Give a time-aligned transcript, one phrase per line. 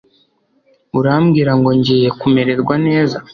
[0.99, 3.17] Urambwira ngo ngiye kumererwa neza